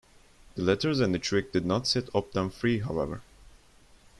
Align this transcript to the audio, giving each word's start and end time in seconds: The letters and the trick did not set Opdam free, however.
The 0.55 0.63
letters 0.63 0.99
and 0.99 1.13
the 1.13 1.19
trick 1.19 1.51
did 1.53 1.63
not 1.63 1.85
set 1.85 2.07
Opdam 2.11 2.51
free, 2.51 2.79
however. 2.79 3.21